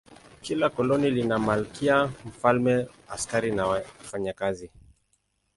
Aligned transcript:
Kila 0.41 0.67
koloni 0.75 1.09
lina 1.17 1.37
malkia, 1.47 1.95
mfalme, 2.25 2.87
askari 3.07 3.51
na 3.51 3.67
wafanyakazi. 3.67 4.71